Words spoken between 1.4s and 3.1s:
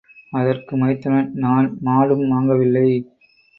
நான் மாடும் வாங்கவில்லை.